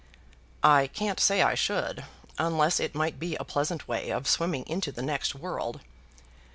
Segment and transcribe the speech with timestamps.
[0.63, 2.05] "I can't say I should;
[2.39, 5.79] unless it might be a pleasant way of swimming into the next world."